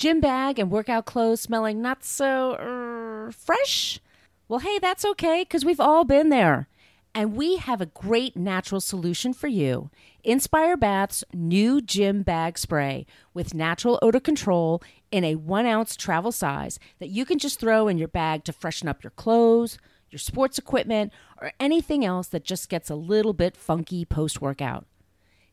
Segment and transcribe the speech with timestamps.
[0.00, 4.00] Gym bag and workout clothes smelling not so uh, fresh?
[4.48, 6.68] Well, hey, that's okay because we've all been there.
[7.14, 9.90] And we have a great natural solution for you.
[10.24, 14.82] Inspire Bath's new gym bag spray with natural odor control
[15.12, 18.54] in a one ounce travel size that you can just throw in your bag to
[18.54, 19.76] freshen up your clothes,
[20.08, 24.86] your sports equipment, or anything else that just gets a little bit funky post workout.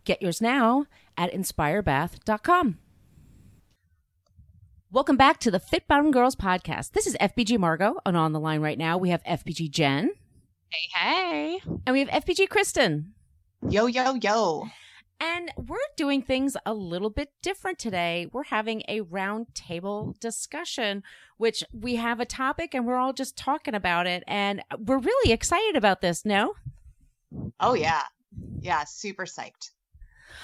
[0.05, 0.85] Get yours now
[1.17, 2.77] at inspirebath.com.
[4.89, 6.93] Welcome back to the Fit Bottom Girls podcast.
[6.93, 10.11] This is FBG Margot, and on the line right now we have FBG Jen.
[10.69, 11.59] Hey, hey.
[11.85, 13.13] And we have FBG Kristen.
[13.69, 14.69] Yo, yo, yo.
[15.19, 18.29] And we're doing things a little bit different today.
[18.31, 21.03] We're having a roundtable discussion,
[21.35, 24.23] which we have a topic and we're all just talking about it.
[24.25, 26.53] And we're really excited about this, no?
[27.59, 28.03] Oh, yeah.
[28.61, 29.71] Yeah, super psyched.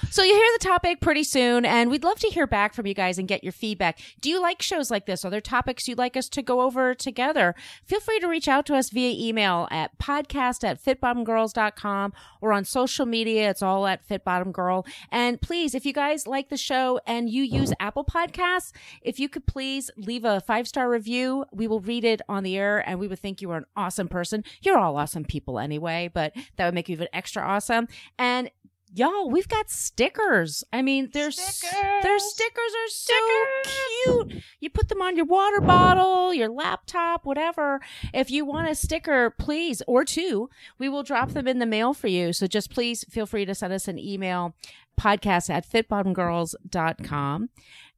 [0.09, 2.93] So you hear the topic pretty soon, and we'd love to hear back from you
[2.93, 3.99] guys and get your feedback.
[4.21, 5.25] Do you like shows like this?
[5.25, 7.55] Are there topics you'd like us to go over together?
[7.85, 12.65] Feel free to reach out to us via email at podcast at fitbottomgirls.com or on
[12.65, 13.49] social media.
[13.49, 14.85] It's all at fitbottomgirl.
[15.11, 19.29] And please, if you guys like the show and you use Apple Podcasts, if you
[19.29, 22.99] could please leave a five star review, we will read it on the air and
[22.99, 24.43] we would think you were an awesome person.
[24.61, 27.87] You're all awesome people anyway, but that would make you even extra awesome.
[28.17, 28.49] And
[28.93, 30.63] y'all we've got stickers.
[30.71, 32.03] I mean their stickers.
[32.03, 32.71] their stickers.
[32.73, 34.31] are so stickers.
[34.31, 34.43] cute.
[34.59, 37.81] You put them on your water bottle your laptop whatever.
[38.13, 41.93] If you want a sticker please or two we will drop them in the mail
[41.93, 42.33] for you.
[42.33, 44.55] So just please feel free to send us an email
[44.99, 47.49] podcast at fitbottomgirls.com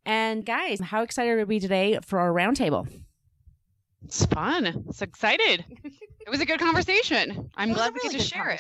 [0.06, 2.88] and guys how excited are we today for our roundtable?
[4.06, 4.86] It's fun.
[4.88, 5.66] It's excited.
[6.26, 7.52] It was a good conversation.
[7.56, 8.60] I'm glad we get to share it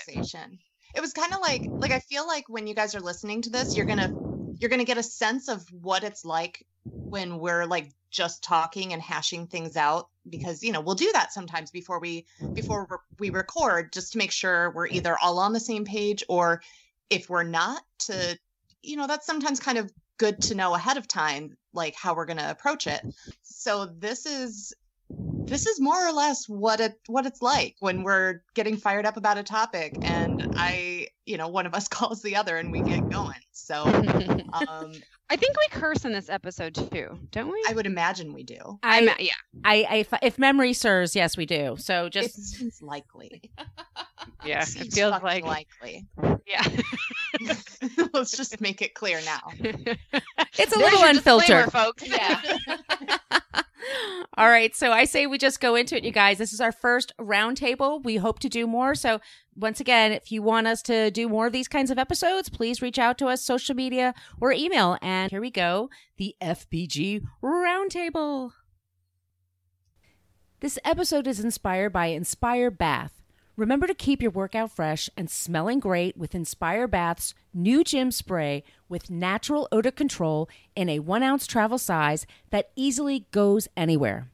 [0.96, 3.50] it was kind of like like I feel like when you guys are listening to
[3.50, 4.14] this, you're gonna
[4.60, 6.66] you're gonna get a sense of what it's like
[7.10, 11.34] when we're like just talking and hashing things out because you know we'll do that
[11.34, 15.60] sometimes before we before we record just to make sure we're either all on the
[15.60, 16.62] same page or
[17.10, 18.38] if we're not to
[18.82, 22.26] you know that's sometimes kind of good to know ahead of time like how we're
[22.26, 23.02] going to approach it.
[23.44, 24.74] So this is
[25.46, 29.16] this is more or less what it what it's like when we're getting fired up
[29.16, 32.82] about a topic and i you know one of us calls the other and we
[32.82, 33.34] get going.
[33.52, 33.84] So
[34.54, 34.92] um
[35.30, 37.64] i think we curse in this episode too don't we?
[37.68, 38.80] I would imagine we do.
[38.84, 39.34] I I'm, yeah.
[39.64, 41.76] I, I if, if memory serves yes we do.
[41.80, 43.52] So just it seems likely.
[44.44, 46.06] Yeah it, it feels like likely.
[46.48, 46.64] Yeah.
[48.14, 49.42] Let's just make it clear now.
[50.58, 51.72] It's a little unfiltered.
[51.72, 52.08] folks.
[52.08, 52.40] Yeah
[54.38, 54.76] all right.
[54.76, 56.38] So I say we just go into it, you guys.
[56.38, 58.04] This is our first roundtable.
[58.04, 58.96] We hope to do more.
[58.96, 59.20] So
[59.56, 62.82] once again, if you want us to do more of these kinds of episodes, please
[62.82, 64.98] reach out to us, social media or email.
[65.02, 65.90] And here we go.
[66.18, 68.52] The FBG roundtable.
[70.62, 73.25] This episode is inspired by Inspire Bath.
[73.58, 78.64] Remember to keep your workout fresh and smelling great with Inspire Bath's new gym spray
[78.90, 84.30] with natural odor control in a one ounce travel size that easily goes anywhere.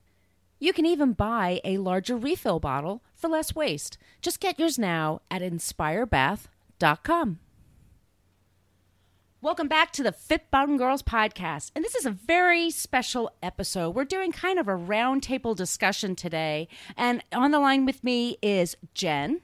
[0.60, 4.00] You can even buy a larger refill bottle for less waste.
[4.24, 7.40] Just get yours now at inspirebath.com.
[9.44, 11.72] Welcome back to the Fit Bottom Girls podcast.
[11.76, 13.96] And this is a very special episode.
[13.96, 16.68] We're doing kind of a roundtable discussion today.
[16.96, 19.42] And on the line with me is Jen.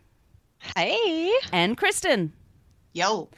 [0.75, 1.33] Hey.
[1.51, 2.33] And Kristen.
[2.93, 3.29] Yo.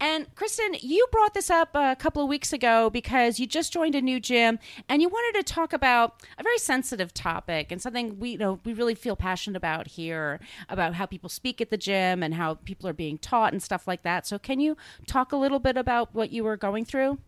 [0.00, 3.94] And Kristen, you brought this up a couple of weeks ago because you just joined
[3.94, 4.58] a new gym
[4.88, 8.60] and you wanted to talk about a very sensitive topic and something we you know
[8.64, 10.38] we really feel passionate about here
[10.68, 13.88] about how people speak at the gym and how people are being taught and stuff
[13.88, 14.26] like that.
[14.26, 14.76] So can you
[15.06, 17.18] talk a little bit about what you were going through?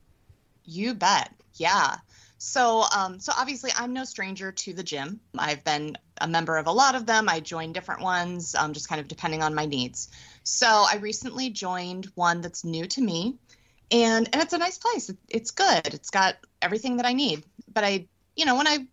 [0.65, 1.33] You bet.
[1.55, 1.97] Yeah.
[2.39, 5.21] So, um, so obviously, I'm no stranger to the gym.
[5.37, 7.29] I've been a member of a lot of them.
[7.29, 10.09] I join different ones, um, just kind of depending on my needs.
[10.45, 13.37] So, I recently joined one that's new to me,
[13.91, 15.11] and and it's a nice place.
[15.29, 15.95] It's good.
[15.95, 17.45] It's got everything that I need.
[17.73, 18.07] But I,
[18.37, 18.87] you know, when I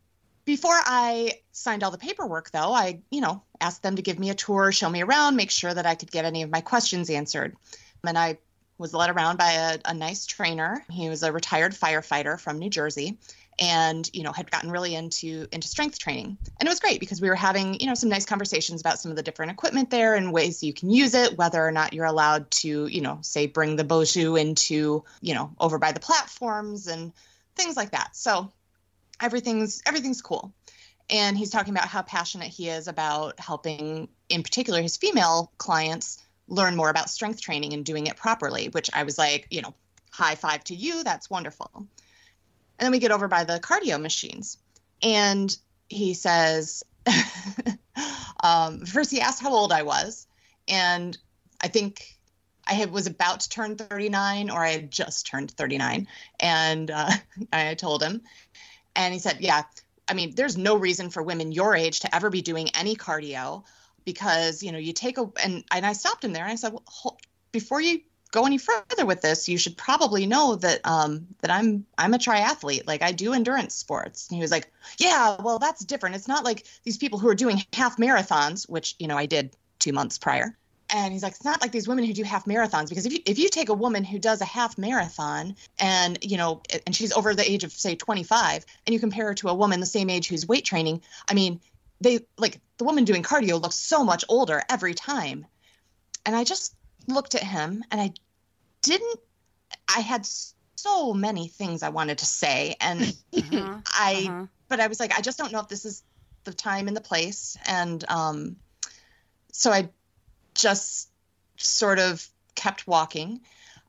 [0.45, 4.29] before I signed all the paperwork, though, I, you know, asked them to give me
[4.29, 7.09] a tour, show me around, make sure that I could get any of my questions
[7.09, 7.55] answered.
[8.03, 8.37] And I
[8.77, 10.83] was led around by a, a nice trainer.
[10.89, 13.17] He was a retired firefighter from New Jersey
[13.57, 16.37] and you know had gotten really into into strength training.
[16.59, 19.11] And it was great because we were having you know some nice conversations about some
[19.11, 22.05] of the different equipment there and ways you can use it whether or not you're
[22.05, 26.87] allowed to you know say bring the BOSU into you know over by the platforms
[26.87, 27.13] and
[27.55, 28.15] things like that.
[28.15, 28.51] So
[29.21, 30.53] everything's everything's cool.
[31.09, 36.21] And he's talking about how passionate he is about helping in particular his female clients
[36.47, 39.73] learn more about strength training and doing it properly which i was like you know
[40.15, 41.03] high five to you.
[41.03, 41.69] That's wonderful.
[41.75, 41.87] And
[42.79, 44.57] then we get over by the cardio machines.
[45.03, 45.55] And
[45.89, 46.83] he says
[48.43, 50.27] um, first he asked how old i was.
[50.67, 51.17] And
[51.61, 52.17] i think
[52.67, 56.07] i had, was about to turn 39 or i had just turned 39
[56.39, 57.11] and uh,
[57.53, 58.21] i told him.
[58.95, 59.63] And he said yeah
[60.07, 63.63] I mean, there's no reason for women your age to ever be doing any cardio
[64.05, 66.73] because, you know, you take a, and, and I stopped him there and I said,
[66.73, 67.17] well,
[67.51, 71.85] before you go any further with this, you should probably know that, um, that I'm,
[71.97, 72.87] I'm a triathlete.
[72.87, 74.27] Like I do endurance sports.
[74.29, 76.15] And he was like, yeah, well, that's different.
[76.15, 79.55] It's not like these people who are doing half marathons, which, you know, I did
[79.79, 80.55] two months prior
[80.89, 83.19] and he's like it's not like these women who do half marathons because if you
[83.25, 87.13] if you take a woman who does a half marathon and you know and she's
[87.13, 90.09] over the age of say 25 and you compare her to a woman the same
[90.09, 91.59] age who's weight training i mean
[92.01, 95.45] they like the woman doing cardio looks so much older every time.
[96.25, 96.75] And i just
[97.07, 98.11] looked at him and i
[98.81, 99.19] didn't
[99.95, 100.25] i had
[100.75, 103.01] so many things i wanted to say and
[103.37, 104.45] uh-huh, i uh-huh.
[104.67, 106.01] but i was like i just don't know if this is
[106.45, 107.57] the time and the place.
[107.67, 108.55] And um
[109.51, 109.89] so i
[110.53, 111.09] just
[111.57, 112.25] sort of
[112.55, 113.41] kept walking.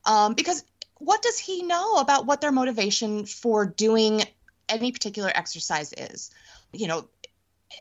[0.05, 0.65] Um, because
[0.99, 4.23] what does he know about what their motivation for doing
[4.69, 6.31] any particular exercise is?
[6.73, 7.09] You know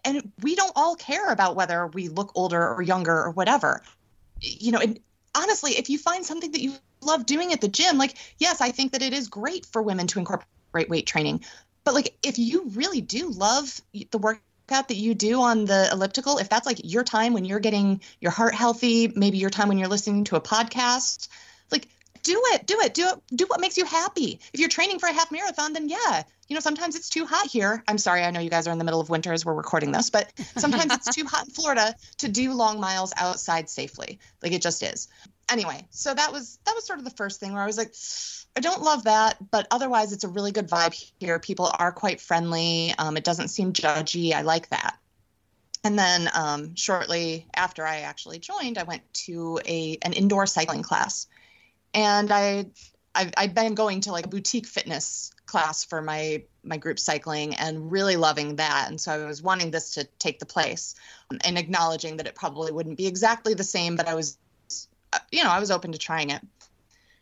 [0.04, 3.82] and we don't all care about whether we look older or younger or whatever
[4.42, 5.00] you know and
[5.36, 8.72] honestly if you find something that you love doing at the gym like yes i
[8.72, 11.44] think that it is great for women to incorporate weight training
[11.84, 15.90] but like if you really do love the work workout that you do on the
[15.92, 19.68] elliptical, if that's like your time when you're getting your heart healthy, maybe your time
[19.68, 21.28] when you're listening to a podcast,
[21.72, 21.88] like
[22.24, 24.40] do it, do it, do it, do what makes you happy.
[24.54, 27.48] If you're training for a half marathon, then yeah, you know, sometimes it's too hot
[27.48, 27.84] here.
[27.88, 29.92] I'm sorry, I know you guys are in the middle of winter as we're recording
[29.92, 34.20] this, but sometimes it's too hot in Florida to do long miles outside safely.
[34.44, 35.08] Like it just is.
[35.50, 37.94] Anyway, so that was that was sort of the first thing where I was like,
[38.56, 41.40] I don't love that, but otherwise, it's a really good vibe here.
[41.40, 42.94] People are quite friendly.
[42.98, 44.34] Um, it doesn't seem judgy.
[44.34, 44.98] I like that.
[45.84, 50.84] And then um, shortly after I actually joined, I went to a an indoor cycling
[50.84, 51.28] class,
[51.94, 52.68] and I
[53.14, 57.92] I've, I've been going to like boutique fitness class for my my group cycling and
[57.92, 58.88] really loving that.
[58.90, 60.96] And so I was wanting this to take the place,
[61.30, 64.38] um, and acknowledging that it probably wouldn't be exactly the same, but I was,
[65.14, 66.42] uh, you know, I was open to trying it.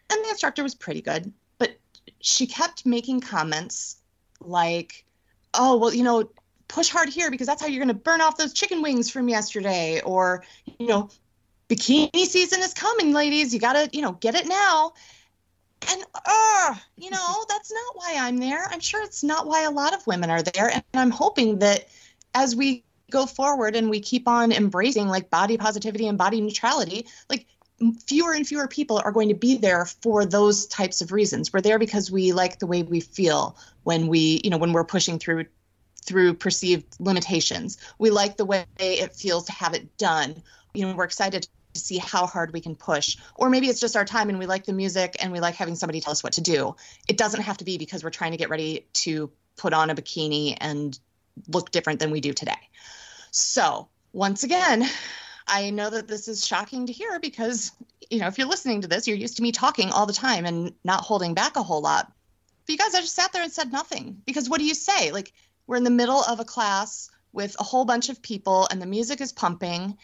[0.10, 1.34] And the instructor was pretty good
[1.64, 1.78] but
[2.20, 3.98] she kept making comments
[4.42, 5.06] like
[5.54, 6.30] oh well you know
[6.68, 9.30] push hard here because that's how you're going to burn off those chicken wings from
[9.30, 10.44] yesterday or
[10.80, 11.10] you know
[11.70, 13.54] bikini season is coming ladies.
[13.54, 14.94] You got to you know get it now
[15.90, 19.72] and uh you know that's not why i'm there i'm sure it's not why a
[19.72, 21.88] lot of women are there and i'm hoping that
[22.34, 27.06] as we go forward and we keep on embracing like body positivity and body neutrality
[27.30, 27.46] like
[28.06, 31.52] fewer and fewer people are going to be there for those types of reasons.
[31.52, 34.84] We're there because we like the way we feel when we, you know, when we're
[34.84, 35.46] pushing through
[36.06, 37.78] through perceived limitations.
[37.98, 40.44] We like the way it feels to have it done.
[40.74, 43.18] You know, we're excited see how hard we can push.
[43.36, 45.76] Or maybe it's just our time and we like the music and we like having
[45.76, 46.76] somebody tell us what to do.
[47.08, 49.96] It doesn't have to be because we're trying to get ready to put on a
[49.96, 50.98] bikini and
[51.48, 52.52] look different than we do today.
[53.32, 54.88] So, once again,
[55.48, 57.72] I know that this is shocking to hear because,
[58.10, 60.46] you know, if you're listening to this, you're used to me talking all the time
[60.46, 62.12] and not holding back a whole lot.
[62.66, 65.12] But you guys, I just sat there and said nothing because what do you say?
[65.12, 65.34] Like,
[65.68, 68.86] we're in the middle of a class with a whole bunch of people and the
[68.86, 69.98] music is pumping.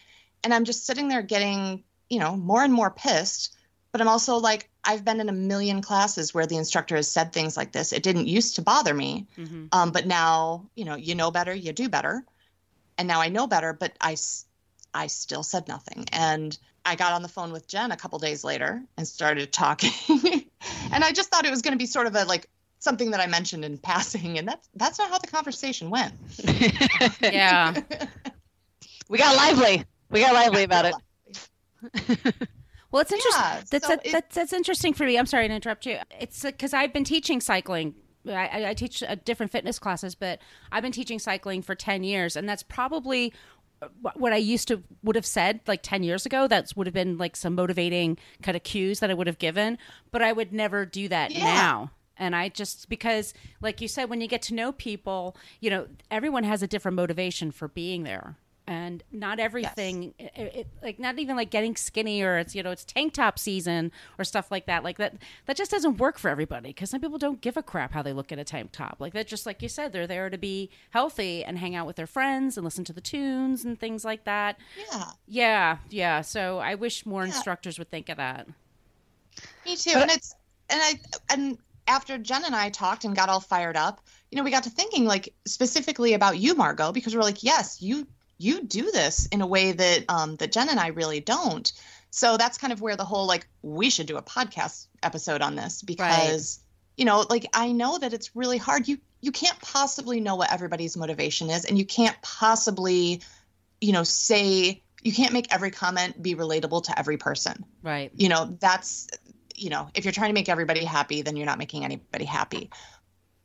[0.43, 3.55] And I'm just sitting there getting, you know, more and more pissed.
[3.91, 7.33] But I'm also like, I've been in a million classes where the instructor has said
[7.33, 7.91] things like this.
[7.91, 9.27] It didn't used to bother me.
[9.37, 9.65] Mm-hmm.
[9.71, 12.23] Um, but now, you know, you know better, you do better.
[12.97, 14.15] And now I know better, but I
[14.93, 16.05] I still said nothing.
[16.11, 19.91] And I got on the phone with Jen a couple days later and started talking.
[20.91, 22.47] and I just thought it was going to be sort of a like
[22.79, 26.13] something that I mentioned in passing, and that's that's not how the conversation went.
[27.21, 27.79] yeah,
[29.09, 29.85] we got lively.
[30.09, 30.95] We got lively about it.
[32.91, 33.41] well, it's interesting.
[33.41, 35.17] Yeah, that's, so it, that's that's interesting for me.
[35.17, 35.97] I'm sorry to interrupt you.
[36.19, 37.95] It's because uh, I've been teaching cycling
[38.27, 40.39] I, I, teach uh, different fitness classes, but
[40.71, 43.33] I've been teaching cycling for 10 years, and that's probably
[44.13, 47.17] what I used to would have said like 10 years ago that would have been
[47.17, 49.77] like some motivating kind of cues that I would have given
[50.11, 51.45] but I would never do that Yeah.
[51.45, 55.69] now and I just because like you said when you get to know people you
[55.69, 58.35] know everyone has a different motivation for being there
[58.69, 62.69] and not everything it, it, like not even like getting skinny or it's you know
[62.69, 65.15] it's tank top season or stuff like that like that
[65.47, 68.13] that just doesn't work for everybody because some people don't give a crap how they
[68.13, 70.69] look in a tank top like that just like you said they're there to be
[70.91, 74.23] healthy and hang out with their friends and listen to the tunes and things like
[74.25, 74.59] that
[74.91, 75.03] Yeah.
[75.27, 77.33] yeah yeah so i wish more Yeah.
[77.33, 78.47] instructors would think of that
[79.65, 79.93] Me too.
[79.93, 80.35] But- and it's
[80.69, 80.99] and I
[81.33, 81.57] and
[81.87, 84.69] after Jen and I talked and got all fired up, you know, we got to
[84.69, 88.05] thinking like specifically about you, Margot, because we're like, yes, you
[88.39, 91.71] you do this in a way that um that Jen and I really don't.
[92.09, 95.55] So that's kind of where the whole like we should do a podcast episode on
[95.55, 96.59] this because
[96.97, 98.87] you know, like I know that it's really hard.
[98.87, 103.21] You you can't possibly know what everybody's motivation is and you can't possibly
[103.79, 107.65] you know say you can't make every comment be relatable to every person.
[107.83, 108.11] Right.
[108.15, 109.07] You know that's
[109.55, 112.69] you know if you're trying to make everybody happy then you're not making anybody happy.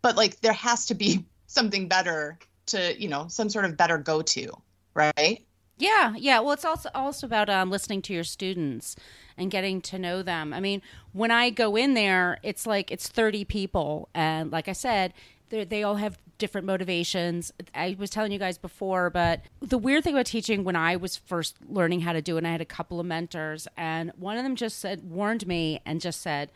[0.03, 3.99] But like there has to be something better to you know some sort of better
[3.99, 4.57] go to
[4.95, 5.45] right
[5.77, 6.39] Yeah, yeah.
[6.41, 8.95] Well, it's also also about um, listening to your students
[9.37, 10.53] and getting to know them.
[10.53, 10.83] I mean,
[11.13, 15.13] when I go in there, it's like it's thirty people, and like I said,
[15.49, 17.53] they all have different motivations.
[17.75, 21.17] I was telling you guys before, but the weird thing about teaching when I was
[21.17, 24.37] first learning how to do it, and I had a couple of mentors, and one
[24.37, 26.51] of them just said warned me and just said.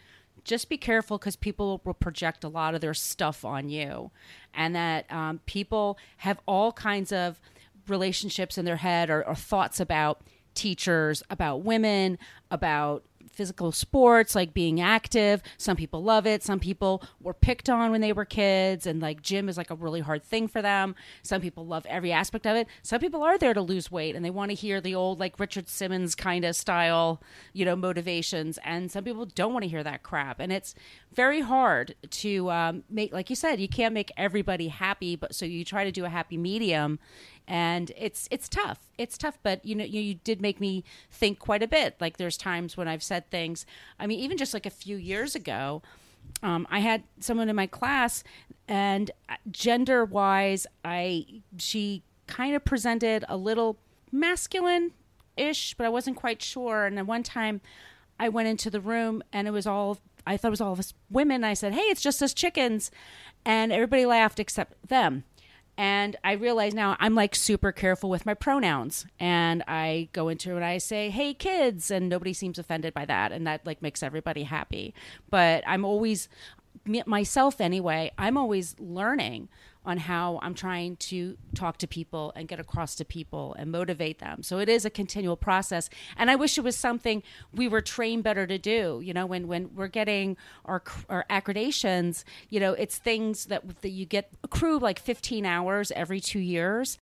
[0.45, 4.13] Just be careful because people will project a lot of their stuff on you,
[4.55, 7.39] and that um, people have all kinds of
[7.91, 10.23] relationships in their head or, or thoughts about
[10.55, 12.19] teachers, about women,
[12.51, 13.05] about
[13.39, 15.41] physical sports, like being active.
[15.59, 16.43] Some people love it.
[16.43, 19.77] Some people were picked on when they were kids, and like gym is like a
[19.77, 20.97] really hard thing for them.
[21.23, 22.67] Some people love every aspect of it.
[22.83, 25.39] Some people are there to lose weight and they want to hear the old, like
[25.39, 28.59] Richard Simmons kind of style, you know, motivations.
[28.65, 30.41] And some people don't want to hear that crap.
[30.41, 30.75] And it's
[31.15, 35.47] very hard to um, make, like you said, you can't make everybody happy, but so
[35.47, 36.99] you try to do a happy medium
[37.49, 38.79] and it's it's tough.
[38.97, 41.97] It's tough but you know you, you did make me think quite a bit.
[42.01, 43.67] Like there's times when i've said things
[43.99, 45.83] i mean even just like a few years ago
[46.43, 48.23] um, i had someone in my class
[48.67, 49.11] and
[49.51, 51.25] gender wise i
[51.57, 53.79] she kind of presented a little
[54.13, 54.93] masculine
[55.37, 56.85] ish but i wasn't quite sure.
[56.87, 57.61] And then one time
[58.19, 60.79] i went into the room and it was all i thought it was all of
[60.79, 61.45] us women.
[61.45, 62.91] I said hey it's just us chickens.
[63.45, 65.25] And everybody laughed except them
[65.79, 69.07] and I realize now I'm like super careful with my pronouns.
[69.21, 71.89] And I go into it and I say, hey, kids.
[71.93, 73.31] And nobody seems offended by that.
[73.31, 74.93] And that like makes everybody happy.
[75.31, 76.29] But I'm always,
[76.85, 79.49] myself anyway, I'm always learning
[79.89, 84.19] on how I'm trying to talk to people and get across to people and motivate
[84.19, 84.43] them.
[84.43, 85.89] So it is a continual process.
[86.19, 87.23] And I wish it was something
[87.55, 89.01] we were trained better to do.
[89.03, 93.89] You know, when, when we're getting our, our accreditations, you know, it's things that, that
[93.89, 96.99] you get accrue like 15 hours every two years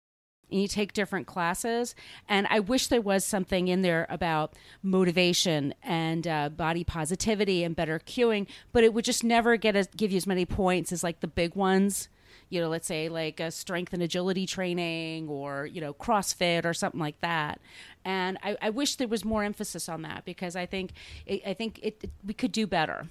[0.49, 1.93] and you take different classes.
[2.27, 7.75] And I wish there was something in there about motivation and uh, body positivity and
[7.75, 11.03] better cueing, but it would just never get as, give you as many points as
[11.03, 12.09] like the big ones.
[12.51, 16.73] You know, let's say like a strength and agility training or, you know, CrossFit or
[16.73, 17.59] something like that.
[18.05, 20.91] And I, I wish there was more emphasis on that because I think
[21.27, 23.07] I think it, it, we could do better.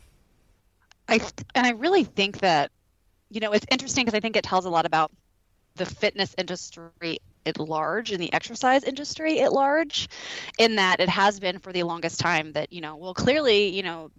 [1.09, 1.21] I
[1.55, 2.71] and I really think that
[3.31, 5.11] you know it's interesting because I think it tells a lot about
[5.75, 10.09] the fitness industry at large and the exercise industry at large
[10.59, 13.83] in that it has been for the longest time that you know well clearly you
[13.83, 14.11] know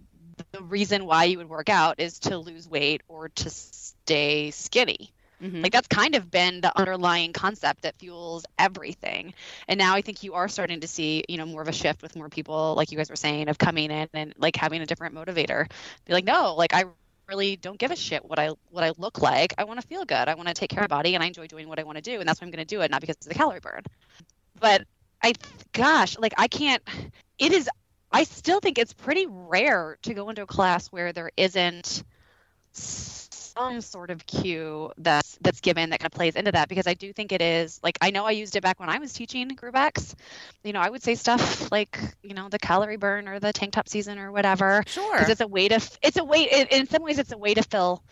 [0.52, 5.12] the reason why you would work out is to lose weight or to stay skinny
[5.42, 5.62] Mhm.
[5.62, 9.34] like that's kind of been the underlying concept that fuels everything.
[9.66, 12.00] And now I think you are starting to see, you know, more of a shift
[12.00, 14.86] with more people, like you guys were saying, of coming in and like having a
[14.86, 15.68] different motivator.
[16.04, 16.84] Be like, no, like I
[17.28, 19.54] really don't give a shit what I what I look like.
[19.58, 20.28] I want to feel good.
[20.28, 21.96] I want to take care of my body, and I enjoy doing what I want
[21.96, 23.60] to do, and that's why I'm going to do it, not because it's a calorie
[23.60, 23.82] burn.
[24.60, 24.84] But
[25.22, 25.32] I,
[25.72, 26.82] gosh, like I can't.
[27.38, 27.68] It is.
[28.12, 32.04] I still think it's pretty rare to go into a class where there isn't
[32.72, 36.94] some sort of cue that's that's given that kind of plays into that because I
[36.94, 39.48] do think it is like I know I used it back when I was teaching
[39.48, 40.14] group X.
[40.64, 43.72] You know, I would say stuff like you know the calorie burn or the tank
[43.74, 45.12] top season or whatever Sure.
[45.12, 47.54] because it's a way to it's a way in, in some ways it's a way
[47.54, 48.02] to fill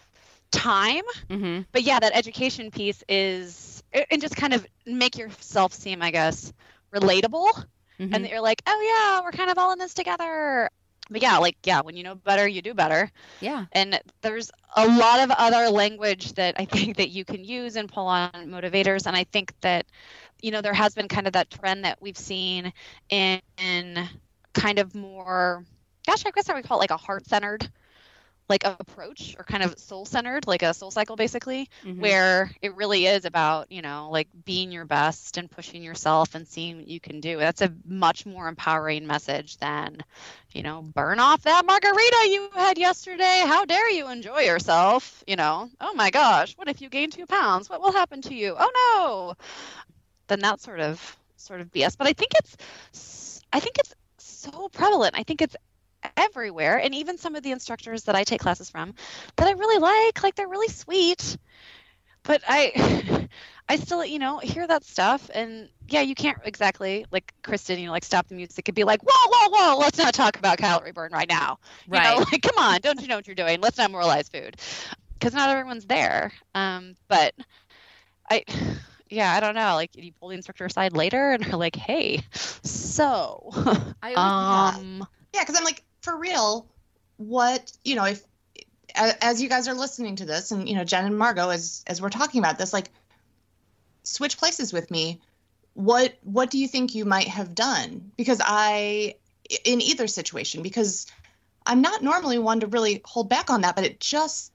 [0.50, 1.04] time.
[1.30, 1.62] mm-hmm.
[1.73, 6.52] But yeah, that education piece is and just kind of make yourself seem I guess
[6.95, 7.64] relatable
[8.00, 8.14] Mm-hmm.
[8.14, 10.71] and that you're like oh yeah we're kind of all in this together.
[11.12, 13.66] But yeah, like yeah, when you know better, you do better yeah.
[13.73, 17.88] and there's a lot of other language that I think that you can use and
[17.88, 19.87] pull on motivators and I think that
[20.42, 22.73] you know, there has been kind of that trend that we've seen
[23.09, 24.09] in, in
[24.52, 25.64] kind of more,
[26.07, 27.71] gosh, I guess I would call it like a heart centered
[28.50, 32.00] like approach or kind of soul centered like a SoulCycle basically mm-hmm.
[32.00, 36.47] where it really is about you know like being your best and pushing yourself and
[36.47, 37.38] seeing what you can do.
[37.38, 40.02] That's a much more empowering message than
[40.52, 43.45] you know burn off that margarita you had yesterday.
[43.47, 45.25] How dare you enjoy yourself?
[45.26, 47.71] You know oh my gosh what if you gain two pounds?
[47.71, 48.57] What will happen to you?
[48.59, 49.45] Oh no.
[50.26, 53.95] Then that sort of sort of bs but i think it's i think it's
[54.40, 55.14] so prevalent.
[55.16, 55.57] I think it's
[56.16, 58.95] everywhere and even some of the instructors that i take classes from
[59.37, 61.37] that i really like like they're really sweet.
[62.23, 63.28] But i
[63.69, 67.87] i still you know hear that stuff and yeah you can't exactly like kristen you
[67.87, 70.59] know like stop the music and be like whoa whoa whoa let's not talk about
[70.59, 71.59] calorie burn right now.
[71.88, 73.61] Right you know, like come on don't you know what you're doing?
[73.61, 74.57] Let's not moralize food.
[75.14, 77.35] Because not everyone's there um but
[78.30, 78.45] i
[79.11, 79.75] yeah, I don't know.
[79.75, 83.50] Like you pull the instructor aside later and are like, "Hey, so,
[84.02, 86.66] I um, yeah, because I'm like, for real,
[87.16, 88.23] what you know, if
[88.95, 92.00] as you guys are listening to this, and you know, Jen and Margot, as as
[92.00, 92.90] we're talking about this, like,
[94.02, 95.21] switch places with me.
[95.75, 98.11] What what do you think you might have done?
[98.16, 99.14] Because I,
[99.64, 101.07] in either situation, because
[101.64, 104.52] I'm not normally one to really hold back on that, but it just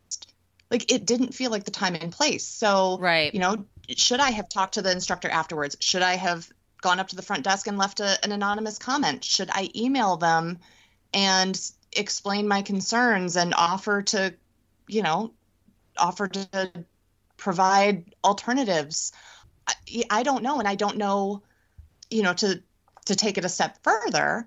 [0.70, 2.46] like it didn't feel like the time and place.
[2.46, 5.78] So, right, you know, should I have talked to the instructor afterwards?
[5.80, 6.50] Should I have
[6.82, 9.24] gone up to the front desk and left a, an anonymous comment?
[9.24, 10.60] Should I email them
[11.16, 11.60] and
[11.94, 14.36] explain my concerns and offer to,
[14.88, 15.32] you know,
[15.98, 16.72] offer to
[17.38, 19.14] provide alternatives.
[19.66, 21.42] I, I don't know, and I don't know,
[22.12, 22.62] you know, to
[23.06, 24.46] to take it a step further.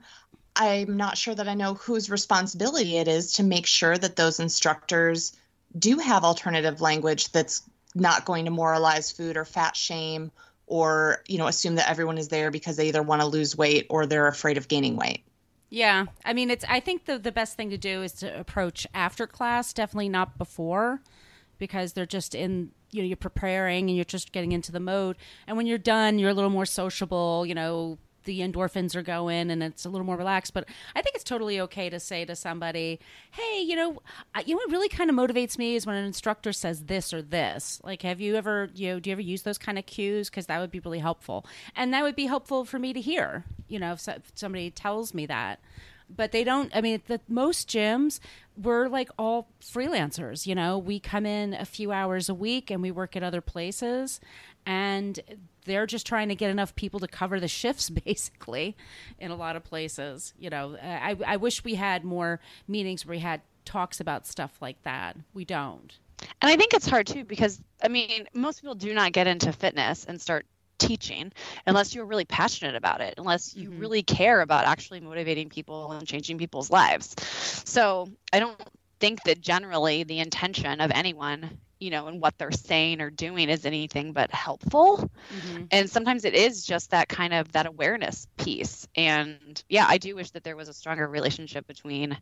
[0.54, 4.40] I'm not sure that I know whose responsibility it is to make sure that those
[4.40, 5.32] instructors
[5.78, 7.62] do have alternative language that's
[7.94, 10.30] not going to moralize food or fat shame
[10.66, 13.86] or you know assume that everyone is there because they either want to lose weight
[13.88, 15.24] or they're afraid of gaining weight
[15.70, 16.64] yeah, I mean, it's.
[16.68, 20.38] I think the the best thing to do is to approach after class, definitely not
[20.38, 21.02] before,
[21.58, 22.70] because they're just in.
[22.90, 25.16] You know, you're preparing and you're just getting into the mode.
[25.46, 27.44] And when you're done, you're a little more sociable.
[27.44, 30.54] You know, the endorphins are going and it's a little more relaxed.
[30.54, 30.66] But
[30.96, 32.98] I think it's totally okay to say to somebody,
[33.30, 34.00] "Hey, you know,
[34.46, 37.20] you know what really kind of motivates me is when an instructor says this or
[37.20, 37.78] this.
[37.84, 40.30] Like, have you ever, you know, do you ever use those kind of cues?
[40.30, 41.44] Because that would be really helpful,
[41.76, 43.44] and that would be helpful for me to hear.
[43.68, 45.60] You know, if, if somebody tells me that."
[46.14, 48.18] but they don't i mean the most gyms
[48.56, 50.78] we're like all freelancers you know?
[50.78, 54.20] We come in a few hours a week and we work at other places
[54.66, 55.20] and
[55.64, 58.76] they're just trying to get enough people to cover the shifts basically
[59.18, 60.76] in a lot of places you know?
[60.82, 65.16] I, I wish we had more meetings where we had talks about stuff like that.
[65.34, 65.98] We don't.
[66.40, 69.52] And i think it's hard too because i mean most people do not get into
[69.52, 70.46] fitness and start
[70.78, 71.32] teaching
[71.66, 73.80] unless you're really passionate about it unless you mm-hmm.
[73.80, 77.14] really care about actually motivating people and changing people's lives
[77.64, 78.60] so i don't
[79.00, 83.48] think that generally the intention of anyone you know, and what they're saying or doing
[83.48, 85.10] is anything but helpful.
[85.32, 85.64] Mm-hmm.
[85.70, 88.88] And sometimes it is just that kind of that awareness piece.
[88.96, 92.18] And yeah, I do wish that there was a stronger relationship between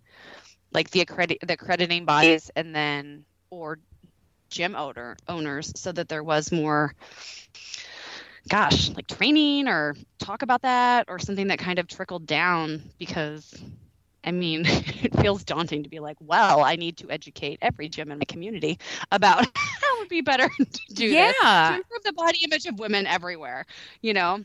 [0.72, 3.78] like the accredit the accrediting bodies and then or
[4.50, 6.94] gym owner owners so that there was more
[8.48, 13.54] gosh, like training or talk about that or something that kind of trickled down because
[14.26, 18.10] I mean, it feels daunting to be like, well, I need to educate every gym
[18.10, 18.78] in my community
[19.12, 21.30] about how it would be better to do yeah.
[21.30, 23.64] this to improve the body image of women everywhere,
[24.02, 24.44] you know.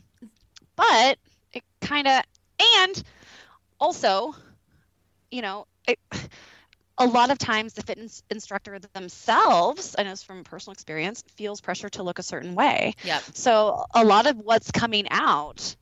[0.76, 1.18] But
[1.52, 2.22] it kind of,
[2.78, 3.02] and
[3.80, 4.34] also,
[5.30, 5.98] you know, it,
[6.98, 11.88] a lot of times the fitness instructor themselves, I know from personal experience, feels pressure
[11.90, 12.94] to look a certain way.
[13.04, 13.22] Yep.
[13.34, 15.76] So a lot of what's coming out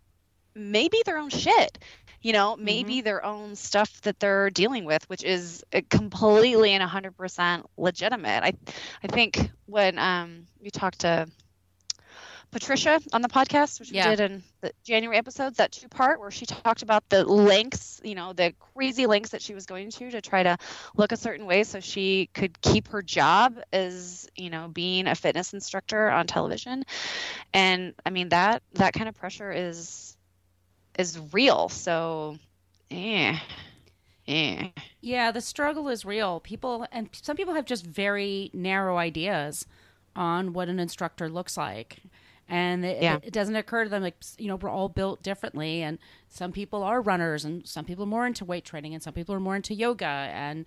[0.55, 1.79] may be their own shit
[2.23, 3.05] you know maybe mm-hmm.
[3.05, 8.53] their own stuff that they're dealing with which is uh, completely and 100% legitimate i
[9.03, 11.27] i think when um we talked to
[12.51, 14.11] Patricia on the podcast, which yeah.
[14.11, 18.01] we did in the January episodes, that two part where she talked about the links,
[18.03, 20.57] you know, the crazy links that she was going to to try to
[20.97, 25.15] look a certain way so she could keep her job as, you know, being a
[25.15, 26.85] fitness instructor on television.
[27.55, 30.17] And I mean that that kind of pressure is
[30.99, 31.69] is real.
[31.69, 32.37] So,
[32.91, 33.39] yeah.
[34.27, 34.69] Yeah.
[35.01, 36.41] Yeah, the struggle is real.
[36.41, 39.67] People and some people have just very narrow ideas
[40.17, 42.03] on what an instructor looks like.
[42.51, 43.19] And it, Yeah.
[43.23, 45.83] it, doesn't occur to them like you know we're all built differently.
[45.83, 49.13] And some people are runners and some people are more into weight training and some
[49.15, 50.07] people are more into yoga.
[50.07, 50.67] And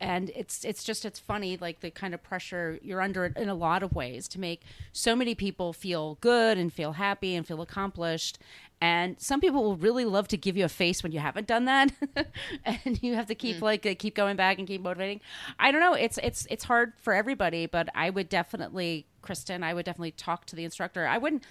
[0.00, 3.54] and it's it's just it's funny like the kind of pressure you're under in a
[3.54, 7.60] lot of ways to make so many people feel good and feel happy and feel
[7.62, 8.38] accomplished.
[8.80, 11.66] And some people will really love to give you a face when you haven't done
[11.66, 11.92] that.
[12.64, 15.20] And you have to keep like uh, keep going back and keep motivating.
[15.58, 15.94] I don't know.
[15.94, 20.44] It's it's it's hard for everybody but i would definitely kristen i would definitely talk
[20.46, 21.42] to the instructor i wouldn't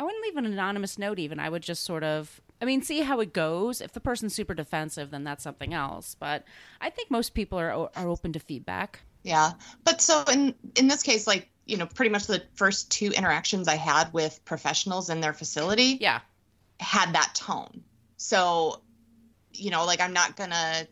[0.00, 1.40] I wouldn't leave an anonymous note even.
[1.40, 3.80] I would just sort of I mean, see how it goes.
[3.80, 6.14] If the person's super defensive, then that's something else.
[6.14, 6.44] But
[6.80, 9.00] I think most people are are open to feedback.
[9.24, 9.54] Yeah.
[9.82, 13.66] But so in in this case, like, you know, pretty much the first two interactions
[13.66, 16.20] I had with professionals in their facility Yeah.
[16.78, 17.82] had that tone.
[18.18, 18.82] So,
[19.52, 20.86] you know, like I'm not gonna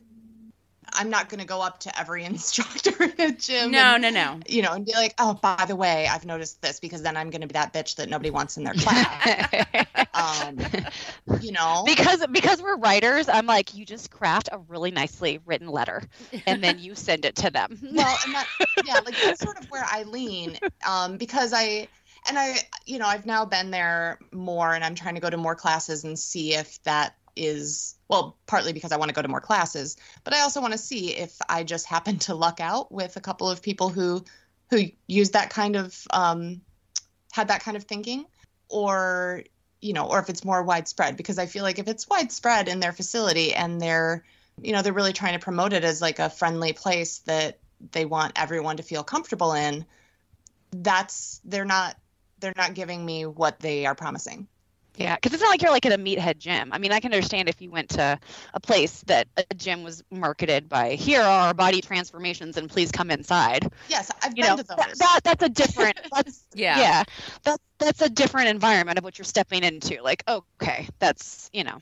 [0.92, 3.70] I'm not gonna go up to every instructor in a gym.
[3.70, 4.40] No, and, no, no.
[4.48, 7.30] You know, and be like, oh, by the way, I've noticed this because then I'm
[7.30, 9.66] gonna be that bitch that nobody wants in their class.
[10.14, 10.58] um,
[11.40, 11.84] you know.
[11.86, 16.02] because because we're writers, I'm like, you just craft a really nicely written letter,
[16.46, 17.78] and then you send it to them.
[17.92, 18.46] well and that
[18.84, 21.88] yeah like that's sort of where i lean um because i
[22.28, 25.36] and i you know i've now been there more and i'm trying to go to
[25.36, 29.28] more classes and see if that is well partly because i want to go to
[29.28, 32.90] more classes but i also want to see if i just happen to luck out
[32.90, 34.24] with a couple of people who
[34.70, 36.60] who use that kind of um
[37.32, 38.24] had that kind of thinking
[38.68, 39.42] or
[39.80, 42.80] you know or if it's more widespread because i feel like if it's widespread in
[42.80, 44.24] their facility and they're
[44.62, 47.58] you know they're really trying to promote it as like a friendly place that
[47.92, 49.84] they want everyone to feel comfortable in
[50.72, 51.96] that's they're not
[52.40, 54.48] they're not giving me what they are promising
[54.96, 56.72] Yeah, because it's not like you're like at a meathead gym.
[56.72, 58.18] I mean, I can understand if you went to
[58.54, 62.90] a place that a gym was marketed by here are our body transformations and please
[62.90, 63.70] come inside.
[63.88, 66.78] yes i've You been know, to those that, that that's a different that's Yeah.
[66.78, 67.04] yeah.
[67.44, 70.02] That that's a different environment of what you're stepping into.
[70.02, 71.78] Like, okay, that's, you know,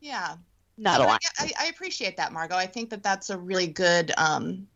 [0.00, 0.36] yeah
[0.76, 1.20] not a lot.
[1.38, 4.66] I, I appreciate that margot i think that that's a really good um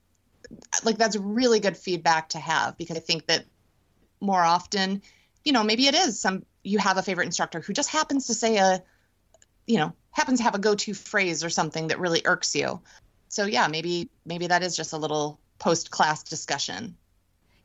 [0.84, 3.44] like that's really good feedback to have because i think that
[4.20, 5.02] more often
[5.44, 8.34] you know maybe it is some you have a favorite instructor who just happens to
[8.34, 8.82] say a
[9.66, 12.80] you know happens to have a go-to phrase or something that really irks you.
[13.28, 16.96] So yeah maybe maybe that is just a little post-class discussion.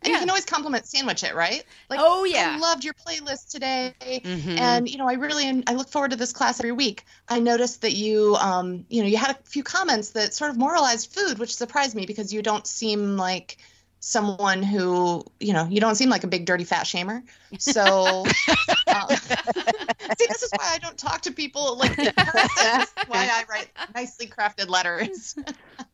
[0.02, 1.64] And you can always compliment sandwich it right?
[1.90, 2.58] Like oh i yeah.
[2.60, 3.94] loved your playlist today.
[4.02, 4.58] Mhm.
[4.60, 7.04] and you know i really i look forward to this class every week.
[7.28, 10.58] I noticed that you um you know you had a few comments that sort of
[10.58, 13.58] moralized food which surprised me because you don't seem like
[14.00, 17.22] someone who you know you don't seem like a big dirty fat shamer
[17.58, 18.26] so
[18.88, 22.80] um, see this is why i don't talk to people like in person.
[22.80, 25.36] this is why i write nicely crafted letters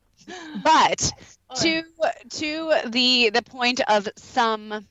[0.63, 1.11] but
[1.55, 1.83] to
[2.29, 4.85] to the the point of some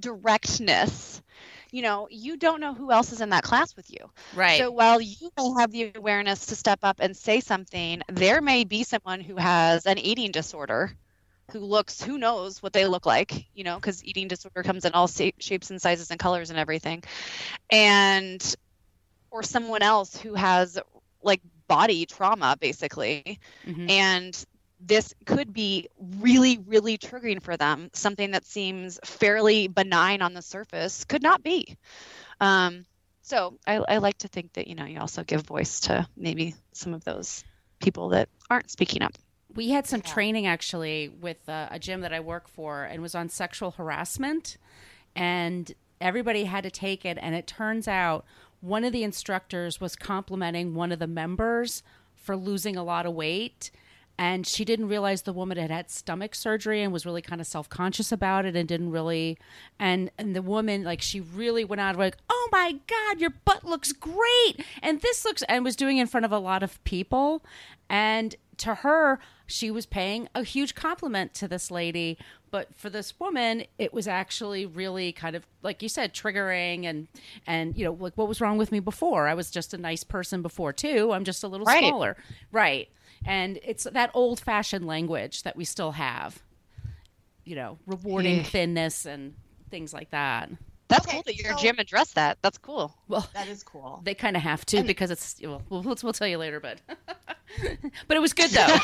[0.00, 1.22] directness
[1.70, 4.58] you know you don't know who else is in that class with you right.
[4.58, 8.64] so while you may have the awareness to step up and say something there may
[8.64, 10.92] be someone who has an eating disorder
[11.52, 14.92] who looks who knows what they look like you know because eating disorder comes in
[14.92, 17.02] all shapes and sizes and colors and everything.
[17.70, 18.54] And
[19.30, 20.78] or someone else who has
[21.22, 23.38] like body trauma basically.
[23.66, 23.90] Mhm.
[23.90, 24.44] and
[24.78, 27.90] this could be really really triggering for them.
[27.94, 31.76] Something that seems fairly benign on the surface could not be.
[32.40, 32.84] Um,
[33.22, 36.54] so I, I like to think that you know you also give voice to maybe
[36.72, 37.42] some of those
[37.80, 39.12] people that aren't speaking up
[39.56, 43.14] We had some training actually with uh, a gym that I work for and was
[43.14, 44.58] on sexual harassment
[45.14, 48.24] and everybody had to take it and it turns out
[48.60, 51.82] one of the instructors was complimenting one of the members
[52.14, 53.70] for losing a lot of weight
[54.18, 57.46] and she didn't realize the woman had had stomach surgery and was really kind of
[57.46, 59.38] self-conscious about it and didn't really
[59.78, 63.64] and and the woman like she really went out like oh my god your butt
[63.64, 64.64] looks great!
[64.82, 67.44] And this looks and was doing it in front of a lot of people
[67.88, 72.18] and to her she was paying a huge compliment to this lady.
[72.50, 77.06] But for this woman it was actually really kind of like you said triggering and
[77.46, 79.28] and you know like what was wrong with me before?
[79.28, 81.12] I was just a nice person before too.
[81.12, 81.78] I'm just a little Right.
[81.84, 82.16] smaller.
[82.50, 82.88] Right.
[83.24, 86.42] And it's that old fashioned language that we still have
[87.44, 88.42] you know rewarding Yeah.
[88.42, 89.34] thinness and
[89.70, 90.50] things like that
[90.88, 92.38] that's Okay, cool that your so- gym addressed that.
[92.42, 92.94] That's cool.
[93.08, 94.00] Well that is cool.
[94.04, 96.60] they kind of have to And- because it's well, we'll we'll we'll tell you later
[96.60, 96.80] but
[98.08, 98.66] but it was good though.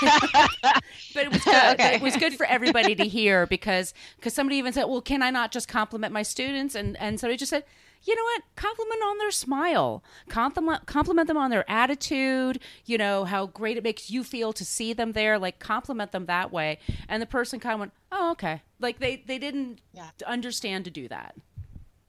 [1.14, 1.94] But it was good Okay.
[1.96, 5.30] it was good for everybody to hear because because somebody even said well can i
[5.30, 6.74] not just compliment my students?
[6.74, 7.64] And and somebody just said
[8.04, 8.42] you know what?
[8.56, 10.02] Compliment on their smile.
[10.28, 14.64] Compliment compliment them on their attitude you know how great it makes you feel to
[14.64, 15.38] see them there.
[15.38, 16.78] Like compliment them that way.
[17.08, 18.62] And the person kind of went oh okay.
[18.80, 20.10] Like they they didn't Yeah.
[20.26, 21.34] understand to do that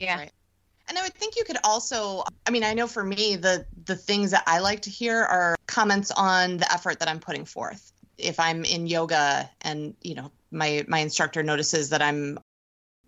[0.03, 0.31] yeah Right.
[0.89, 3.95] And I would think you could also I mean, I know for me the the
[3.95, 7.91] things that I like to hear are comments on the effort that I'm putting forth.
[8.17, 12.37] If I'm in yoga and, you know, my my instructor notices that I'm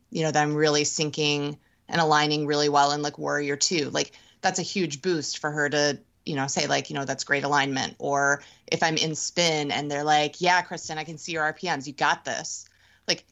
[0.09, 1.57] you know, that I'm really syncing
[1.89, 5.69] and aligning really well in like warrior 2, like that's a huge boost for her
[5.69, 9.71] to you know say like you know that's great alignment or if i'm in spin
[9.71, 12.67] and they're like yeah kristen i can see your rpms you got this
[13.07, 13.25] like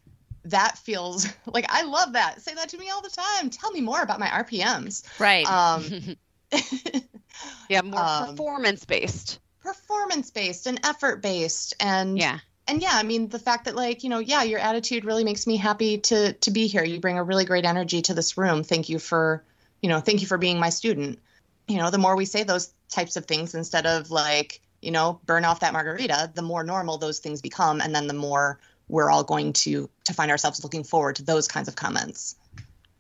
[0.46, 2.42] that feels like i love that.
[2.42, 3.50] Say that to me all the time.
[3.50, 5.46] Tell me more about my rpms right.
[5.50, 6.16] Um
[7.70, 12.40] yeah more Um, performance based performance based and effort based and yeah.
[12.68, 15.48] and yeah i mean the fact that like you know yeah your attitude really makes
[15.48, 16.84] me happy to to be here.
[16.84, 18.64] You bring a really great energy to this room.
[18.64, 19.44] Thank you for
[19.82, 21.20] you know thank you for being my student.
[21.68, 25.20] You know the more we say those types of things instead of like you know
[25.26, 28.60] burn off that margarita the more normal those things become and then the more
[28.94, 32.36] we're all going to to find ourselves looking forward to those kinds of comments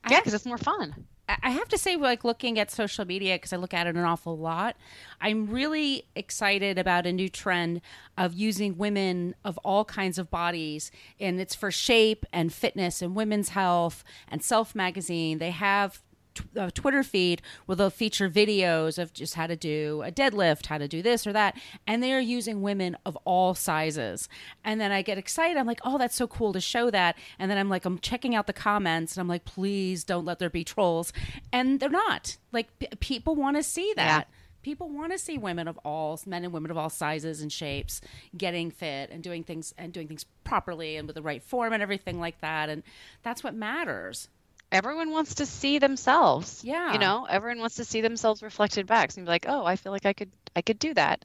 [0.10, 0.94] yeah because it's more fun
[1.30, 3.96] I I have to say, like looking at social media, because I look at it
[3.96, 4.76] an awful lot,
[5.22, 7.82] I'm really excited about a new trend
[8.18, 10.92] of using women of all kinds of bodies.
[11.20, 15.38] And it's for shape and fitness and women's health and Self Magazine.
[15.38, 16.02] They have
[16.34, 20.12] t- a uh, Twitter feed where they'll feature videos of just how to do a
[20.12, 21.58] deadlift, how to do this or that.
[21.88, 24.30] And they are using women of all sizes.
[24.63, 25.58] And then I get excited.
[25.58, 27.17] I'm like, oh, that's so cool to show that.
[27.39, 30.39] And then I'm like, I'm checking out the comments and I'm like, please don't let
[30.39, 31.13] there be trolls.
[31.52, 32.38] And they're not.
[32.52, 34.28] Like, p- people want to see that.
[34.63, 38.00] People want to see women of all men and women of all sizes and shapes
[38.36, 41.84] getting fit and doing things and doing things properly and with the right form and
[41.84, 42.69] everything like that.
[42.69, 42.82] And
[43.24, 44.30] that's what matters.
[44.74, 46.94] Everyone wants to see themselves Yeah.
[46.94, 47.26] you know?
[47.30, 49.12] Everyone wants to see themselves reflected back.
[49.12, 51.24] So you're like oh i feel like i could i could do that.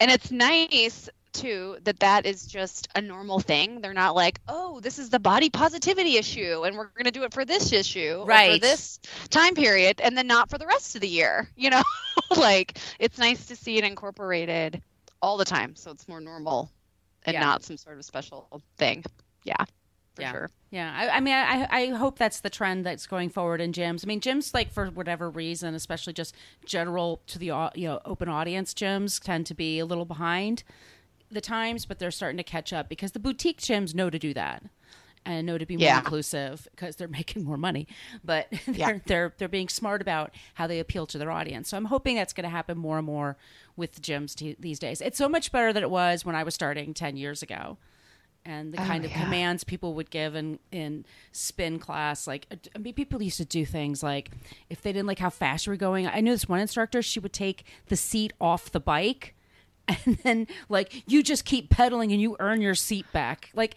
[0.00, 3.80] And it's nice too that that is just a normal thing.
[3.80, 7.24] They're not like oh this is the body positivity issue and we're going to do
[7.24, 8.52] it for this issue or Right.
[8.54, 11.82] for this time period and then not for the rest of the year you know?
[12.36, 14.80] Like it's nice to see it incorporated
[15.20, 16.70] all the time so it's more normal
[17.26, 17.40] and Yeah.
[17.40, 19.04] not some sort of special thing.
[19.44, 19.64] Yeah
[20.14, 20.30] for Yeah.
[20.32, 23.72] sure Yeah, I, I mean, I, I hope that's the trend that's going forward in
[23.72, 24.04] gyms.
[24.04, 28.28] I mean, gyms like for whatever reason, especially just general to the you know open
[28.28, 30.62] audience gyms, tend to be a little behind
[31.30, 34.32] the times, but they're starting to catch up because the boutique gyms know to do
[34.34, 34.62] that
[35.26, 35.98] and know to be more Yeah.
[35.98, 37.86] inclusive because they're making more money.
[38.24, 38.98] But they're, Yeah.
[39.06, 41.68] they're they're being smart about how they appeal to their audience.
[41.70, 43.36] So I'm hoping that's going to happen more and more
[43.76, 45.00] with gyms t- these days.
[45.00, 47.78] It's so much better than it was when I was starting ten years ago
[48.46, 49.24] and the Oh, kind of yeah.
[49.24, 53.64] commands people would give in in spin class like i mean people used to do
[53.64, 54.30] things like
[54.70, 57.18] if they didn't like how fast you were going i knew this one instructor she
[57.20, 59.34] would take the seat off the bike
[59.88, 63.76] and then like you just keep pedaling and you earn your seat back like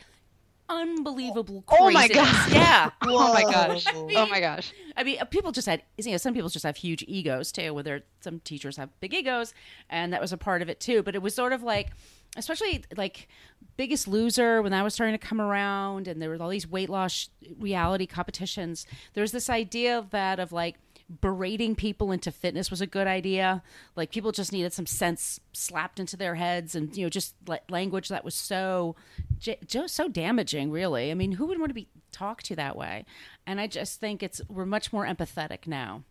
[0.69, 1.81] unbelievable crazy!
[1.83, 2.51] Oh my gosh.
[2.51, 4.09] Yeah oh my gosh Whoa.
[4.15, 6.75] oh my gosh I mean, uh, people just had, you know, some people just have
[6.75, 9.53] huge egos too, whether some teachers have big egos,
[9.91, 11.03] and that was a part of it too.
[11.03, 11.91] But it was sort of like,
[12.37, 13.27] especially like
[13.75, 16.89] Biggest Loser, when that was starting to come around, and there was all these weight
[16.89, 20.75] loss reality competitions, there was this idea of that of like,
[21.21, 23.63] berating people into fitness was a good idea.
[23.95, 27.35] Like people just needed some sense slapped into their heads, and you know, just
[27.69, 28.95] language that was so,
[29.39, 30.71] just so damaging.
[30.71, 33.05] Really, I mean, who would want to be talked to that way?
[33.45, 36.03] And I just think it's we're much more empathetic now.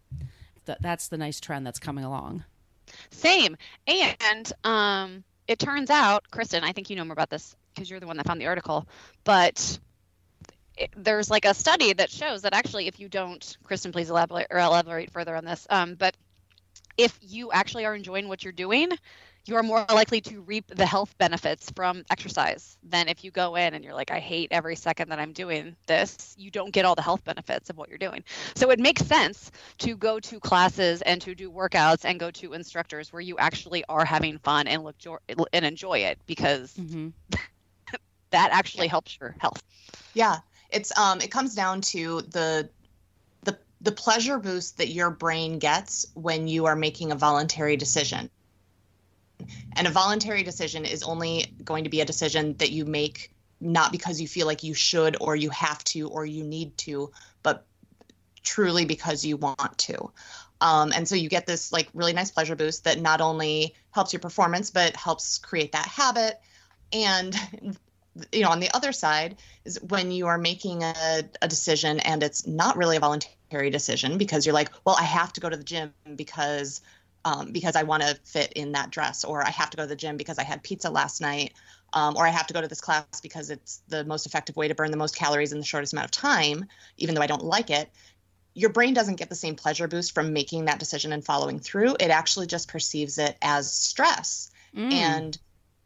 [0.64, 2.44] That that's the nice trend that's coming along.
[3.10, 3.56] Same.
[3.86, 8.00] And um, it turns out, Kristen, I think you know more about this because you're
[8.00, 8.86] the one that found the article,
[9.24, 9.78] but
[10.76, 14.48] it, there's like a study that shows that actually, if you don't, Kristen, please elaborate
[14.50, 15.66] or elaborate further on this.
[15.70, 16.16] Um, but
[16.96, 18.90] if you actually are enjoying what you're doing,
[19.46, 23.54] you are more likely to reap the health benefits from exercise than if you go
[23.56, 26.34] in and you're like, I hate every second that I'm doing this.
[26.36, 28.24] You don't get all the health benefits of what you're doing.
[28.54, 32.52] So it makes sense to go to classes and to do workouts and go to
[32.54, 35.18] instructors where you actually are having fun and look jo-
[35.52, 37.08] and enjoy it because Mm-hmm.
[38.30, 39.62] that actually helps your health.
[40.14, 40.38] Yeah,
[40.70, 42.70] it's um it comes down to the
[43.44, 48.30] the the pleasure boost that your brain gets when you are making a voluntary decision.
[49.74, 53.92] And a voluntary decision is only going to be a decision that you make not
[53.92, 57.10] because you feel like you should or you have to or you need to,
[57.42, 57.66] but
[58.42, 60.10] truly because you want to.
[60.60, 64.12] Um, and so you get this like really nice pleasure boost that not only helps
[64.12, 66.40] your performance but helps create that habit.
[66.92, 67.34] And
[68.32, 72.22] you know, on the other side is when you are making a, a decision and
[72.22, 75.56] it's not really a voluntary decision because you're like, well, I have to go to
[75.56, 76.80] the gym because
[77.26, 79.88] um, because I want to fit in that dress, or I have to go to
[79.88, 81.54] the gym because I had pizza last night,
[81.92, 84.68] um, or I have to go to this class because it's the most effective way
[84.68, 86.66] to burn the most calories in the shortest amount of time,
[86.98, 87.90] even though I don't like it.
[88.56, 91.94] your brain doesn't get the same pleasure boost from making that decision and following through.
[92.00, 94.50] It actually just perceives it as stress.
[94.74, 94.92] Mm.
[94.92, 95.38] And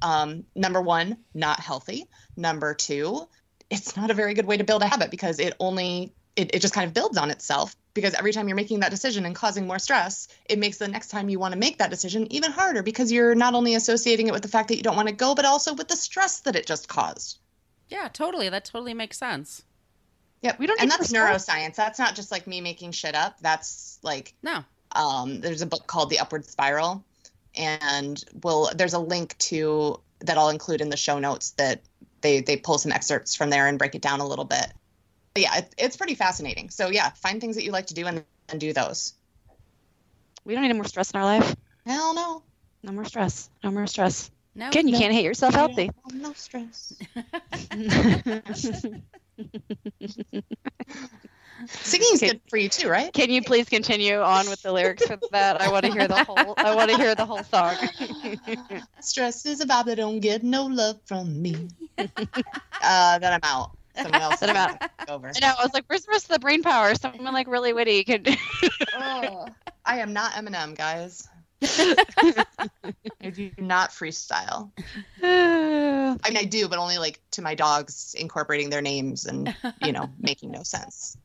[0.02, 2.06] um, number one, not healthy.
[2.36, 3.26] Number two,
[3.70, 6.62] it's not a very good way to build a habit because it only it, it
[6.62, 9.66] just kind of builds on itself because every time you're making that decision and causing
[9.66, 12.82] more stress, it makes the next time you want to make that decision even harder
[12.82, 15.34] because you're not only associating it with the fact that you don't want to go,
[15.34, 17.38] but also with the stress that it just caused.
[17.88, 18.48] yeah, totally.
[18.48, 19.62] That totally makes sense.
[20.42, 21.74] Yeah, We don't and that's neuroscience.
[21.74, 23.38] That's not just like me making shit up.
[23.40, 24.64] That's like No.
[24.92, 27.04] um, there's a book called The Upward Spiral,
[27.54, 31.82] and we'll there's a link to that I'll include in the show notes that
[32.22, 34.72] they they pull some excerpts from there and break it down a little bit.
[35.34, 36.70] But yeah, it, it's pretty fascinating.
[36.70, 39.14] So yeah, find things that you like to do and, and do those.
[40.44, 41.54] We don't need any more stress in our life.
[41.86, 42.42] Hell no.
[42.82, 43.50] No more stress.
[43.62, 44.30] No more stress.
[44.54, 44.68] No.
[44.68, 44.98] Again, you no.
[44.98, 45.90] can't hate yourself healthy.
[46.12, 46.92] No stress.
[51.66, 52.32] Singing's Okay.
[52.32, 53.12] good for you too, right?
[53.12, 55.60] Can you please continue on with the lyrics for that?
[55.60, 56.54] I want to hear the whole.
[56.58, 57.76] I want to hear the whole song.
[59.00, 61.68] Stress is a vibe that don't get no love from me.
[62.82, 63.76] uh, then I'm out.
[63.96, 64.90] Someone else Then I'm out.
[65.08, 65.32] over.
[65.34, 65.54] I know.
[65.58, 68.28] I was like, "Where's the rest of the brain power?" Someone like really witty could.
[68.94, 69.48] Oh,
[69.84, 71.26] I am not Eminem, guys.
[73.22, 74.70] I do not freestyle.
[75.22, 79.92] I mean, I do, but only like to my dogs, incorporating their names and you
[79.92, 81.16] know making no sense.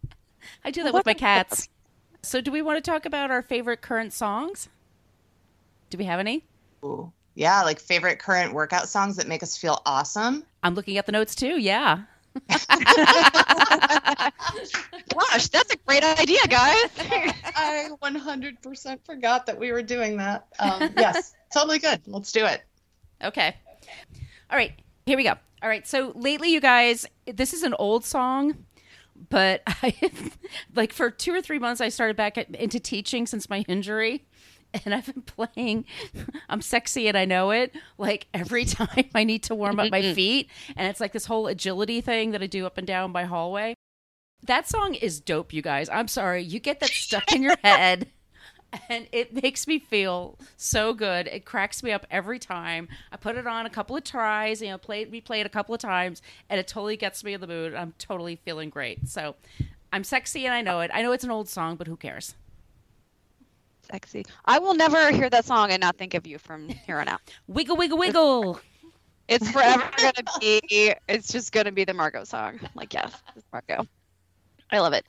[0.63, 1.69] I do that with my cats.
[2.21, 4.69] So, do we want to talk about our favorite current songs?
[5.89, 6.43] Do we have any?
[6.83, 7.11] Ooh.
[7.35, 10.43] Yeah, like favorite current workout songs that make us feel awesome.
[10.63, 11.59] I'm looking at the notes too.
[11.59, 12.03] Yeah.
[15.13, 16.89] Gosh, that's a great idea, guys.
[17.55, 20.47] I 100% forgot that we were doing that.
[20.59, 22.01] Um, yes, totally good.
[22.07, 22.63] Let's do it.
[23.23, 23.55] Okay.
[24.49, 24.73] All right.
[25.05, 25.33] Here we go.
[25.61, 25.87] All right.
[25.87, 28.65] So lately, you guys, this is an old song,
[29.29, 29.95] but I,
[30.73, 34.25] like for two or three months, I started back at, into teaching since my injury.
[34.85, 35.85] And I've been playing
[36.49, 40.01] I'm sexy and I know it like every time I need to warm up my
[40.01, 40.13] mm-hmm.
[40.13, 40.49] feet.
[40.75, 43.75] And it's like this whole agility thing that I do up and down my hallway.
[44.43, 45.89] That song is dope, you guys.
[45.89, 46.43] I'm sorry.
[46.43, 48.11] You get that stuck in your head
[48.89, 51.27] and it makes me feel so good.
[51.27, 52.87] It cracks me up every time.
[53.11, 55.49] I put it on a couple of tries, you know, play it, replay it a
[55.49, 57.73] couple of times, and it totally gets me in the mood.
[57.73, 59.07] I'm totally feeling great.
[59.07, 59.35] So
[59.91, 60.91] I'm sexy and I know it.
[60.93, 62.35] I know it's an old song, but who cares?
[63.91, 64.25] Sexy.
[64.45, 67.21] I will never hear that song and not think of you from here on out.
[67.47, 68.59] Wiggle, wiggle, wiggle.
[69.27, 70.93] It's forever gonna be.
[71.07, 72.59] It's just gonna be the Margot song.
[72.75, 73.87] Like yes, it's Margot.
[74.71, 75.05] I love it.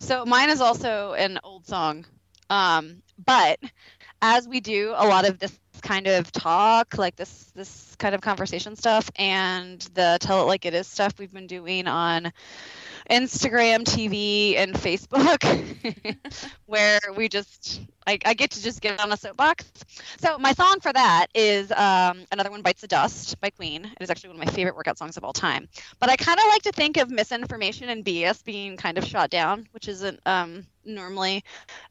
[0.00, 2.06] So mine is also an old song,
[2.50, 3.58] um, but
[4.22, 8.20] as we do a lot of this kind of talk, like this this kind of
[8.20, 12.32] conversation stuff, and the tell it like it is stuff we've been doing on
[13.10, 15.42] Instagram, TV, and Facebook,
[16.66, 19.70] where we just I, I get to just get on a soapbox.
[20.18, 23.84] So my song for that is um, another one, "Bites the Dust" by Queen.
[23.84, 25.68] It is actually one of my favorite workout songs of all time.
[26.00, 29.28] But I kind of like to think of misinformation and BS being kind of shot
[29.28, 31.44] down, which isn't um, normally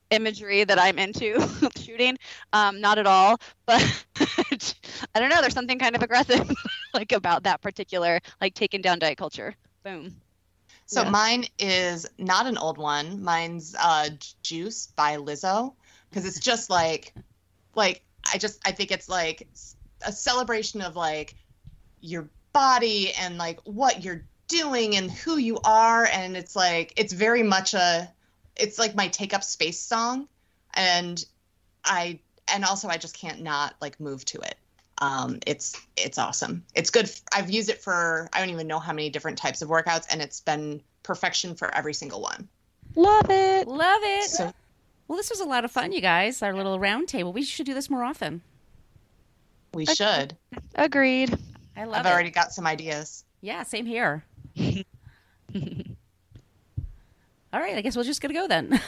[0.10, 1.40] imagery that I'm into
[1.78, 2.18] shooting.
[2.52, 4.06] Um, not at all, but
[5.14, 5.42] I don't know.
[5.42, 6.50] There's something kind of aggressive
[6.94, 9.56] like about that particular like taking down diet culture.
[9.84, 10.16] Boom.
[10.88, 11.10] So Yeah.
[11.10, 13.21] mine is not an old one.
[13.21, 14.10] Mine's uh,
[14.41, 15.76] "Juice" by Lizzo
[16.10, 17.13] because it's just like,
[17.76, 19.47] like I just I think it's like
[20.06, 21.36] a celebration of like
[22.00, 27.13] your body and like what you're doing and who you are, and it's like it's
[27.13, 28.12] very much a,
[28.56, 30.30] it's like my take up space song,
[30.73, 31.23] and
[31.84, 34.56] I and also I just can't not like move to it.
[35.00, 36.64] Um, it's it's awesome.
[36.74, 37.06] It's good.
[37.06, 40.08] f- I've used it for I don't even know how many different types of workouts,
[40.10, 42.48] and it's been perfection for every single one.
[42.96, 43.68] Love it.
[43.68, 44.30] Love it.
[44.30, 44.52] So
[45.08, 46.42] well, this was a lot of fun, you guys.
[46.42, 47.32] Our little round table.
[47.32, 48.42] We should do this more often.
[49.74, 49.94] we Okay.
[49.94, 50.36] should.
[50.76, 51.38] Agreed.
[51.76, 52.12] I love I've it.
[52.12, 53.24] already got some ideas.
[53.42, 54.24] Yeah, same here.
[57.54, 58.74] All right, I guess we're just gonna go then.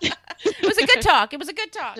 [0.00, 0.16] it
[0.62, 1.32] was a good talk.
[1.32, 1.98] It was a good talk.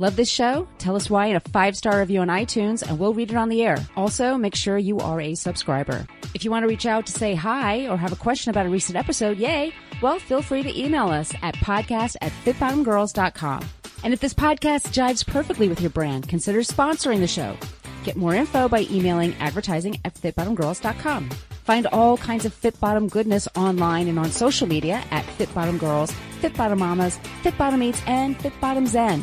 [0.00, 0.66] Love this show?
[0.78, 3.50] Tell us why in a five star review on iTunes and we'll read it on
[3.50, 3.76] the air.
[3.96, 6.06] Also, make sure you are a subscriber.
[6.32, 8.70] If you want to reach out to say hi or have a question about a
[8.70, 13.62] recent episode, yay, well, feel free to email us at podcast at fitbottomedgirls.com.
[14.02, 17.54] And if this podcast jives perfectly with your brand, consider sponsoring the show.
[18.02, 21.28] Get more info by emailing advertising at fitbottomedgirls.com.
[21.64, 25.78] Find all kinds of Fit Bottom goodness online and on social media at Fit Bottomed
[25.78, 29.22] Girls, Fit Bottomed Mamas, Fit Bottomed Eats, and Fit Bottomed Zen.